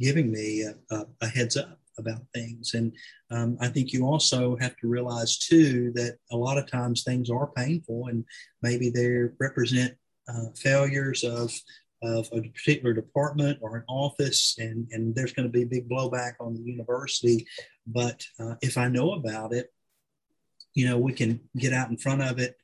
[0.00, 2.74] giving me a, a, a heads up about things.
[2.74, 2.92] And
[3.30, 7.30] um, I think you also have to realize too that a lot of times things
[7.30, 8.24] are painful, and
[8.62, 9.94] maybe they represent
[10.28, 11.52] uh, failures of
[12.02, 16.34] of a particular department or an office, and, and there's going to be big blowback
[16.38, 17.46] on the university.
[17.86, 19.72] But uh, if I know about it,
[20.74, 22.56] you know, we can get out in front of it,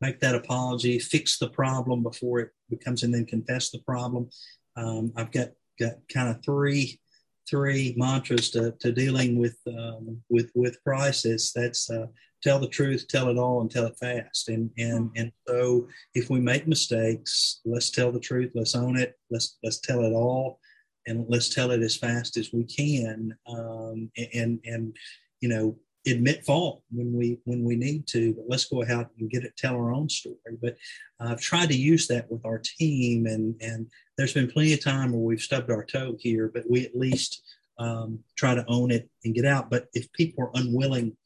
[0.00, 4.30] make that apology, fix the problem before it becomes, and then confess the problem.
[4.76, 7.00] Um, I've got got kind of three
[7.48, 11.52] three mantras to, to dealing with um, with with crisis.
[11.52, 12.06] That's uh,
[12.42, 14.48] tell the truth, tell it all, and tell it fast.
[14.48, 18.52] And and and so if we make mistakes, let's tell the truth.
[18.54, 19.18] Let's own it.
[19.30, 20.60] Let's let's tell it all,
[21.08, 23.36] and let's tell it as fast as we can.
[23.46, 24.96] Um, and and
[25.40, 29.30] you know admit fault when we when we need to but let's go ahead and
[29.30, 30.36] get it tell our own story.
[30.60, 30.76] But
[31.20, 35.12] i've tried to use that with our team and and there's been plenty of time
[35.12, 37.42] where we've stubbed our toe here but we at least
[37.78, 39.70] um, try to own it and get out.
[39.70, 41.16] But if people are unwilling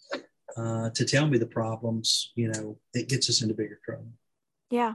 [0.55, 4.09] uh, to tell me the problems you know it gets us into bigger trouble.
[4.71, 4.95] Yeah.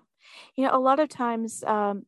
[0.56, 2.06] You know a lot of times um,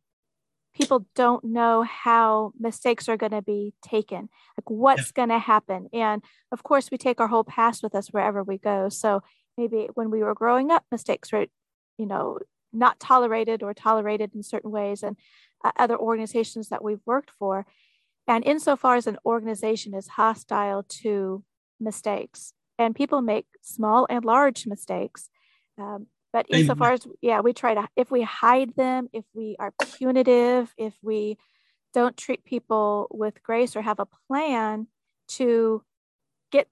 [0.79, 5.15] people don't know how mistakes are going to be taken, like what's yeah.
[5.15, 5.89] going to happen.
[5.91, 8.87] And of course, we take our whole past with us wherever we go.
[8.87, 9.21] So
[9.57, 11.47] maybe when we were growing up, mistakes were,
[11.97, 12.39] you know,
[12.71, 15.17] not tolerated or tolerated in certain ways, and
[15.65, 17.65] uh, other organizations that we've worked for.
[18.25, 21.43] And insofar as an organization is hostile to
[21.79, 25.29] mistakes, and people make small and large mistakes,
[25.77, 29.73] um, but insofar as, yeah, we try to, if we hide them, if we are
[29.97, 31.37] punitive, if we
[31.93, 34.87] don't treat people with grace or have a plan
[35.29, 35.83] to
[36.51, 36.67] get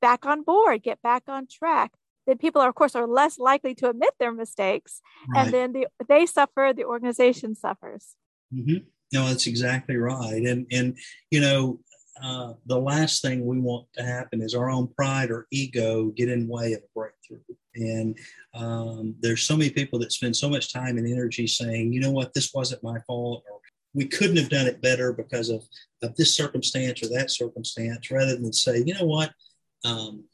[0.00, 1.92] back on board, get back on track,
[2.26, 5.00] then people are, of course, are less likely to admit their mistakes.
[5.28, 5.44] Right.
[5.44, 8.14] And then the, they suffer, the organization suffers.
[8.54, 8.86] Mm-hmm.
[9.12, 10.42] No, that's exactly right.
[10.42, 10.96] And, and,
[11.30, 11.80] you know,
[12.22, 16.28] uh, the last thing we want to happen is our own pride or ego get
[16.28, 17.40] in the way of a breakthrough.
[17.74, 18.16] And
[18.54, 22.12] um, there's so many people that spend so much time and energy saying, you know
[22.12, 23.58] what, this wasn't my fault, or
[23.94, 25.64] we couldn't have done it better because of,
[26.02, 29.32] of this circumstance or that circumstance, rather than say, you know what,
[29.84, 30.24] um,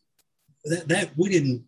[0.64, 1.64] that, that we didn't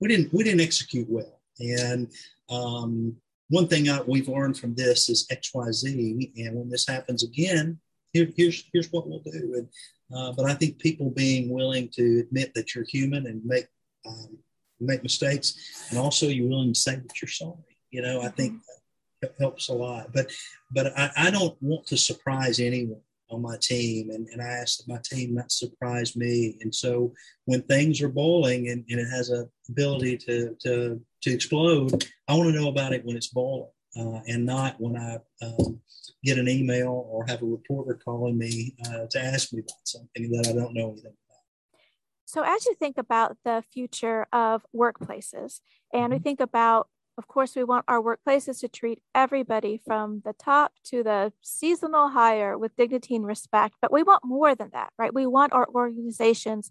[0.00, 1.40] we didn't we didn't execute well.
[1.58, 2.12] And
[2.50, 3.16] um,
[3.48, 6.32] one thing I, we've learned from this is X Y Z.
[6.36, 7.78] And when this happens again,
[8.16, 9.54] here, here's here's what we'll do.
[9.54, 9.68] And
[10.16, 13.66] uh, but I think people being willing to admit that you're human and make
[14.06, 14.38] um,
[14.80, 17.76] make mistakes, and also you're willing to say that you're sorry.
[17.90, 19.22] You know, I think mm-hmm.
[19.22, 20.12] that helps a lot.
[20.12, 20.30] But
[20.70, 24.78] but I, I don't want to surprise anyone on my team and, and I ask
[24.78, 26.58] that my team not surprise me.
[26.60, 27.12] And so
[27.46, 32.34] when things are boiling and, and it has a ability to, to, to explode, I
[32.34, 35.80] want to know about it when it's boiling uh, and not when I um,
[36.22, 40.30] get an email or have a reporter calling me uh, to ask me about something
[40.30, 41.80] that I don't know anything about.
[42.24, 45.60] So as you think about the future of workplaces
[45.92, 46.24] and we mm-hmm.
[46.24, 51.02] think about of course, we want our workplaces to treat everybody from the top to
[51.02, 55.14] the seasonal hire with dignity and respect, but we want more than that, right?
[55.14, 56.70] We want our organizations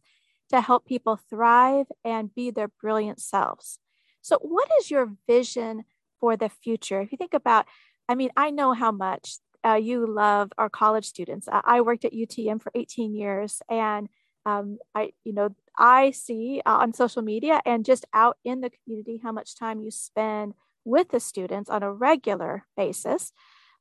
[0.50, 3.80] to help people thrive and be their brilliant selves.
[4.22, 5.86] So, what is your vision
[6.26, 7.02] for the future?
[7.02, 7.68] If you think about,
[8.10, 11.48] I mean, I know how much uh, you love our college students.
[11.52, 14.10] I worked at UTM for 18 years, and
[14.44, 18.72] um, I, you know, I see uh, on social media and just out in the
[18.72, 23.32] community how much time you spend with the students on a regular basis.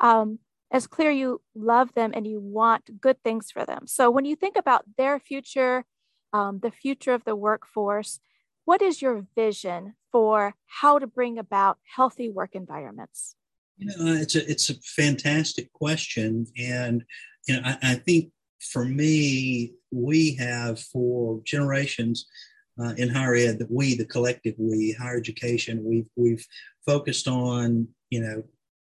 [0.01, 0.39] Um,
[0.71, 3.87] it's clear you love them and you want good things for them.
[3.87, 5.87] So when you think about their future,
[6.35, 8.21] um, the future of the workforce,
[8.65, 13.37] what is your vision for how to bring about healthy work environments?
[13.77, 17.05] You know, it's a it's a fantastic question, and
[17.49, 22.27] you know, I, I think for me, we have for generations
[22.81, 26.47] uh, in higher ed that we, the collective we, higher education, we've we've
[26.87, 28.45] focused on you know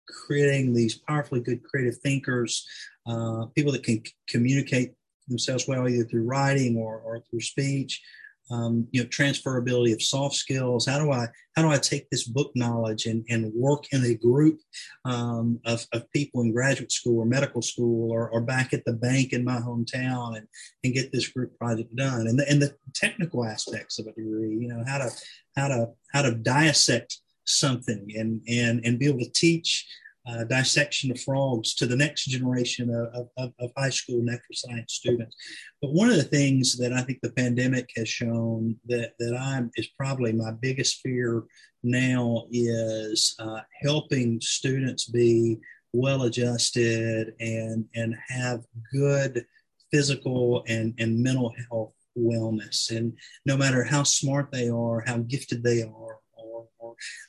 [0.08, 2.68] creating these powerfully good creative thinkers,
[3.08, 4.94] uh, people that can c- communicate
[5.28, 8.02] themselves well either through writing or, or through speech,
[8.52, 10.86] um, you know transferability of soft skills.
[10.86, 14.14] How do i how do i take this book knowledge and, and work in a
[14.14, 14.60] group
[15.06, 18.94] um, of, of people in graduate school or medical school or, or back at the
[18.94, 20.48] bank in my hometown and,
[20.84, 22.28] and get this group project done?
[22.28, 25.10] And the, and the technical aspects of a degree you know how to
[25.56, 29.88] how to how to dissect something and and and be able to teach
[30.28, 34.94] uh, dissection of frogs to the next generation of, of, of, high school natural science
[34.94, 35.36] students.
[35.82, 39.70] But one of the things that I think the pandemic has shown that, that I'm
[39.76, 41.44] is probably my biggest fear
[41.84, 45.58] now is uh, helping students be
[45.94, 48.62] well adjusted and, and have
[48.92, 49.46] good
[49.92, 52.96] physical and, and mental health wellness.
[52.96, 56.20] And no matter how smart they are, how gifted they are,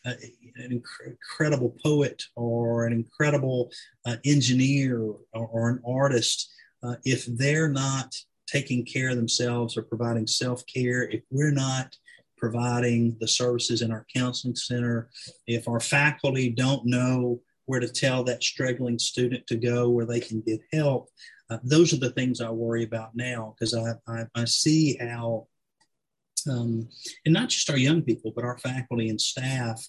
[0.04, 0.12] uh,
[0.56, 3.70] an inc- incredible poet or an incredible
[4.06, 6.52] uh, engineer or, or, an artist,
[6.82, 8.14] uh, if they're not
[8.46, 11.96] taking care of themselves or providing self care, if we're not
[12.38, 15.08] providing the services in our counseling center,
[15.46, 20.20] if our faculty don't know where to tell that struggling student to go where they
[20.20, 21.08] can get help,
[21.50, 25.46] uh, those are the things I worry about now because I, I, I see how
[26.48, 26.88] um,
[27.24, 29.86] and not just our young people, but our faculty and staff.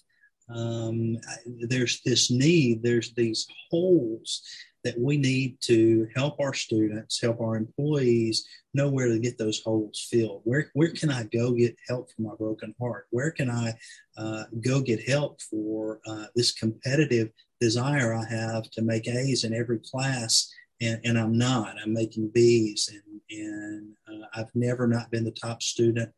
[0.50, 4.42] Um, there's this need, there's these holes
[4.84, 9.60] that we need to help our students, help our employees know where to get those
[9.60, 10.42] holes filled.
[10.44, 13.06] Where, where can I go get help for my broken heart?
[13.10, 13.74] Where can I
[14.16, 19.52] uh, go get help for uh, this competitive desire I have to make A's in
[19.52, 20.50] every class?
[20.80, 21.74] And, and I'm not.
[21.82, 26.12] I'm making B's, and, and uh, I've never not been the top student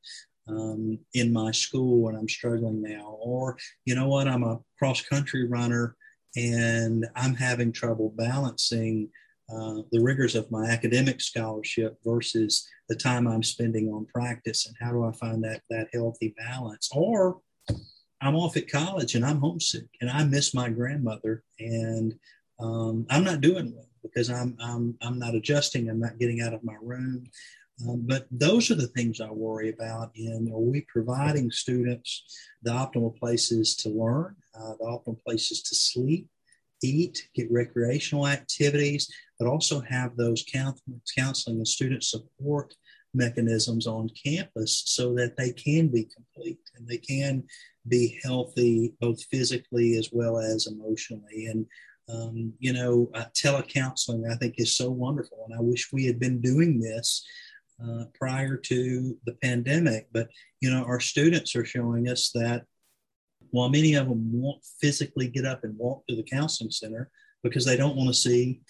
[0.49, 3.17] um, in my school and I'm struggling now.
[3.21, 5.97] Or, you know what, I'm a cross country runner
[6.37, 9.09] and I'm having trouble balancing
[9.53, 14.67] uh, the rigors of my academic scholarship versus the time I'm spending on practice.
[14.67, 16.89] And how do I find that, that healthy balance?
[16.95, 17.41] Or
[18.21, 22.15] I'm off at college and I'm homesick and I miss my grandmother and
[22.61, 25.89] um, I'm not doing well because I'm, I'm, I'm not adjusting.
[25.89, 27.25] I'm not getting out of my room.
[27.89, 30.11] Um, but those are the things I worry about.
[30.17, 32.25] And are we providing students
[32.63, 36.29] the optimal places to learn, uh, the optimal places to sleep,
[36.83, 42.75] eat, get recreational activities, but also have those counseling and student support
[43.13, 47.43] mechanisms on campus so that they can be complete and they can
[47.89, 51.47] be healthy both physically as well as emotionally.
[51.47, 51.67] And
[52.09, 56.19] um, you know, uh, telecounseling I think is so wonderful, and I wish we had
[56.19, 57.25] been doing this
[57.85, 60.09] uh, prior to the pandemic.
[60.13, 60.29] But
[60.61, 62.65] you know, our students are showing us that
[63.51, 67.11] while many of them won't physically get up and walk to the counseling center
[67.43, 68.61] because they don't want to see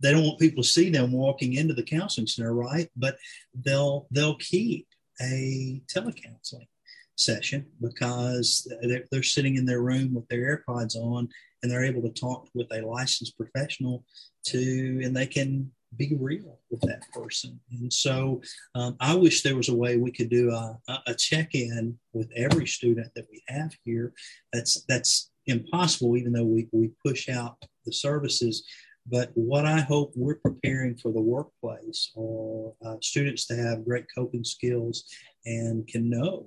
[0.00, 3.16] they don't want people to see them walking into the counseling center right but
[3.64, 4.86] they'll they'll keep
[5.20, 6.66] a telecounseling
[7.16, 11.28] session because they're, they're sitting in their room with their airpods on
[11.62, 14.04] and they're able to talk with a licensed professional
[14.44, 17.58] to and they can be real with that person.
[17.72, 18.40] And so
[18.74, 22.30] um, I wish there was a way we could do a, a check in with
[22.36, 24.12] every student that we have here.
[24.52, 28.64] That's that's impossible, even though we, we push out the services.
[29.10, 34.06] but what I hope we're preparing for the workplace are uh, students to have great
[34.14, 35.04] coping skills
[35.46, 36.46] and can know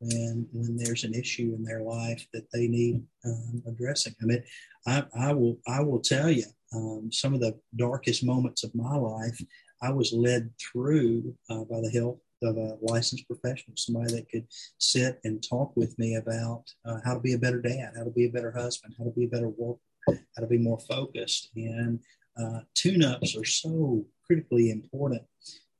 [0.00, 4.14] when when there's an issue in their life that they need um, addressing.
[4.20, 4.42] I mean,
[4.86, 6.44] I, I will I will tell you
[6.74, 9.40] um, some of the darkest moments of my life.
[9.82, 14.46] I was led through uh, by the help of a licensed professional, somebody that could
[14.78, 18.10] sit and talk with me about uh, how to be a better dad, how to
[18.10, 21.50] be a better husband, how to be a better worker, how to be more focused.
[21.56, 22.00] And
[22.40, 25.22] uh, tune-ups are so critically important.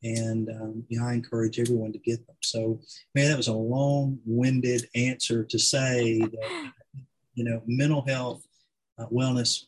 [0.05, 2.37] And um, you know, I encourage everyone to get them.
[2.43, 2.81] So,
[3.15, 6.73] man, that was a long-winded answer to say that
[7.35, 8.47] you know, mental health,
[8.99, 9.65] uh, wellness,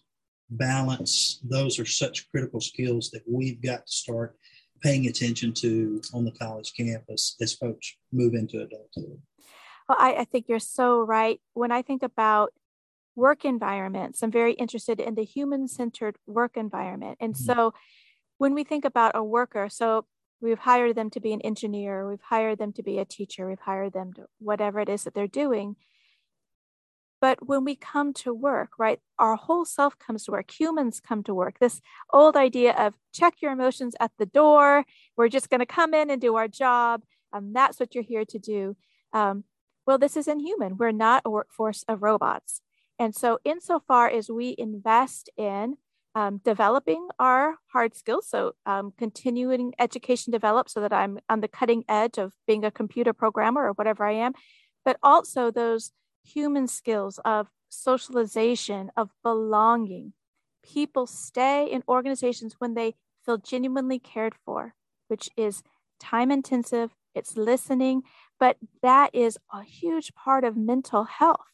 [0.51, 1.40] balance.
[1.42, 4.36] Those are such critical skills that we've got to start
[4.82, 9.20] paying attention to on the college campus as folks move into adulthood.
[9.88, 11.40] Well, I, I think you're so right.
[11.55, 12.53] When I think about
[13.16, 17.18] work environments, I'm very interested in the human centered work environment.
[17.20, 17.45] And mm-hmm.
[17.45, 17.74] so
[18.38, 20.07] when we think about a worker, so
[20.40, 23.61] we've hired them to be an engineer, we've hired them to be a teacher, we've
[23.61, 25.76] hired them to whatever it is that they're doing.
[27.25, 30.51] But when we come to work, right, our whole self comes to work.
[30.61, 31.59] Humans come to work.
[31.59, 31.81] This
[32.12, 34.85] old idea of check your emotions at the door.
[35.16, 37.01] We're just going to come in and do our job.
[37.33, 38.77] Um, that's what you're here to do.
[39.14, 39.45] Um,
[39.87, 40.77] well, this is inhuman.
[40.77, 42.61] We're not a workforce of robots.
[42.99, 45.79] And so, insofar as we invest in
[46.14, 51.49] um, developing our hard skills, so um, continuing education develop so that I'm on the
[51.49, 54.35] cutting edge of being a computer programmer or whatever I am,
[54.85, 55.91] but also those
[56.25, 60.12] human skills of socialization, of belonging.
[60.62, 62.95] People stay in organizations when they
[63.25, 64.75] feel genuinely cared for,
[65.09, 65.62] which is
[66.01, 68.03] time intensive, it's listening,
[68.41, 71.47] but that is a huge part of mental health.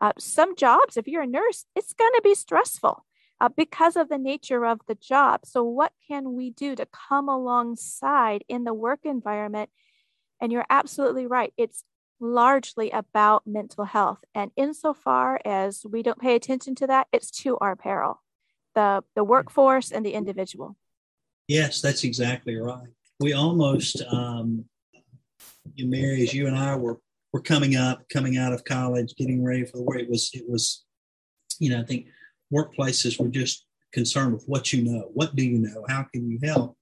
[0.00, 3.04] Uh, some jobs, if you're a nurse, it's going to be stressful
[3.40, 5.40] uh, because of the nature of the job.
[5.44, 9.70] So, what can we do to come alongside in the work environment?
[10.40, 11.52] And you're absolutely right.
[11.56, 11.84] It's
[12.22, 14.20] largely about mental health.
[14.34, 18.22] And insofar as we don't pay attention to that, it's to our peril,
[18.74, 20.76] the, the workforce and the individual.
[21.48, 22.88] Yes, that's exactly right.
[23.20, 24.64] We almost, um,
[25.74, 26.98] you, Merry, as you and I were,
[27.32, 30.48] were coming up, coming out of college, getting ready for the work, it was, it
[30.48, 30.84] was,
[31.58, 32.06] you know, I think
[32.54, 35.10] workplaces were just concerned with what you know.
[35.12, 35.84] What do you know?
[35.88, 36.76] How can you help?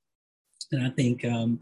[0.72, 1.60] And I think um,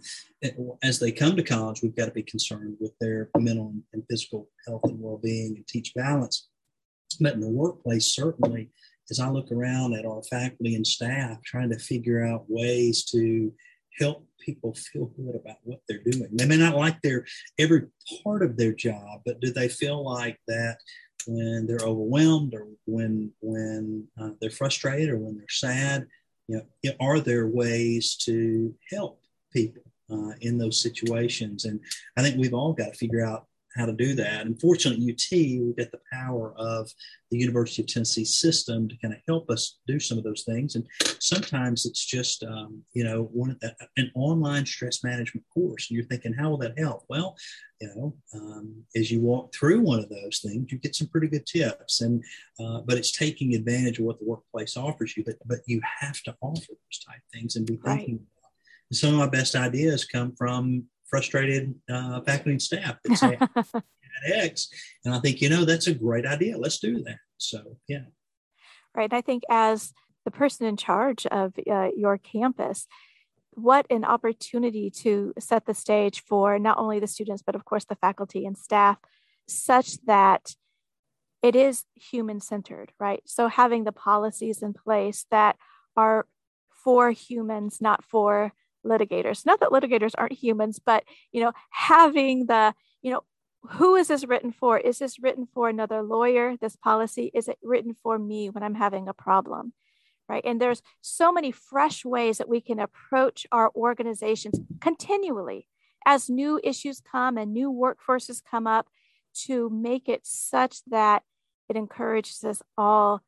[0.83, 4.49] as they come to college, we've got to be concerned with their mental and physical
[4.67, 6.49] health and well being and teach balance.
[7.21, 8.71] But in the workplace, certainly,
[9.11, 13.53] as I look around at our faculty and staff, trying to figure out ways to
[13.99, 16.29] help people feel good about what they're doing.
[16.33, 17.25] They may not like their
[17.59, 17.87] every
[18.23, 20.79] part of their job, but do they feel like that
[21.27, 26.07] when they're overwhelmed or when when uh, they're frustrated or when they're sad,
[26.49, 29.23] you know, are there ways to help
[29.53, 31.65] people uh, in those situations?
[31.67, 31.81] And
[32.17, 33.47] I think we've all got to figure out
[33.77, 34.47] how to do that.
[34.47, 36.91] And fortunately, UT, we get the power of
[37.31, 40.75] the University of Tennessee system to kind of help us do some of those things.
[40.75, 40.87] And
[41.21, 43.59] sometimes it's just, um, you know, one
[43.97, 45.89] an online stress management course.
[45.89, 47.05] And you're thinking, how will that help?
[47.09, 47.37] Well,
[47.81, 51.29] you know, um, as you walk through one of those things, you get some pretty
[51.29, 52.01] good tips.
[52.01, 52.25] And
[52.59, 55.25] uh, but it's taking advantage of what the workplace offers you.
[55.25, 58.15] But but you have to offer those type things and be thinking.
[58.17, 58.25] Right.
[58.91, 63.39] Some of my best ideas come from frustrated uh, faculty and staff that say
[64.27, 64.69] X,
[65.05, 66.59] and I think you know that's a great idea.
[66.59, 67.19] Let's do that.
[67.37, 68.05] So yeah,
[68.95, 69.13] right.
[69.13, 69.93] I think as
[70.25, 72.87] the person in charge of uh, your campus,
[73.53, 77.85] what an opportunity to set the stage for not only the students but of course
[77.85, 78.99] the faculty and staff,
[79.47, 80.55] such that
[81.43, 83.23] it is human centered, right?
[83.25, 85.57] So having the policies in place that
[85.97, 86.27] are
[86.85, 88.53] for humans, not for
[88.89, 89.47] litigators.
[89.47, 93.23] Not that litigators aren't humans, but you know, having the, you know,
[93.63, 94.79] who is this written for?
[94.79, 96.57] Is this written for another lawyer?
[96.57, 97.31] This policy?
[97.35, 99.73] Is it written for me when I'm having a problem?
[100.29, 100.45] Right.
[100.45, 105.67] And there's so many fresh ways that we can approach our organizations continually
[106.05, 108.89] as new issues come and new workforces come up
[109.35, 111.23] to make it such that
[111.69, 113.23] it encourages us all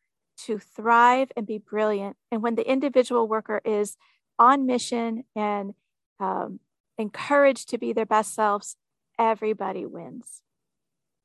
[0.47, 2.17] to thrive and be brilliant.
[2.31, 3.97] And when the individual worker is
[4.41, 5.75] on mission and
[6.19, 6.59] um,
[6.99, 8.77] encouraged to be their best selves,
[9.19, 10.43] everybody wins.